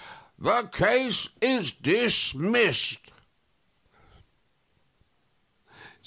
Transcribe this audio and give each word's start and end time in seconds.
The 0.39 0.63
case 0.63 1.29
is 1.43 1.71
dismissed." 1.73 3.11